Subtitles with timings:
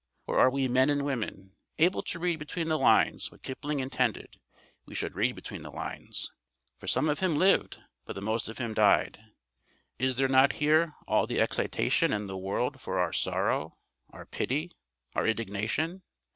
[0.25, 4.39] Or are we men and women, able to read between the lines what Kipling intended
[4.83, 6.31] we should read between the lines?
[6.79, 9.19] "For some of him lived, but the most of him died."
[9.99, 13.77] Is there not here all the excitation in the world for our sorrow,
[14.09, 14.71] our pity,
[15.13, 16.01] our indignation?